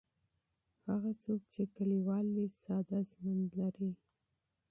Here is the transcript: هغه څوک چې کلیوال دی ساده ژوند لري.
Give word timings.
هغه 0.89 1.11
څوک 1.23 1.41
چې 1.53 1.61
کلیوال 1.75 2.25
دی 2.35 2.45
ساده 2.61 2.99
ژوند 3.11 3.47
لري. 3.61 3.91